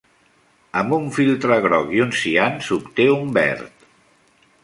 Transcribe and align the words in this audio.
Amb 0.79 0.95
un 0.95 1.03
filtre 1.17 1.57
groc 1.65 1.93
i 1.99 2.01
un 2.07 2.15
cian 2.21 2.57
s'obté 2.69 3.07
un 3.19 3.31
verd. 3.39 3.87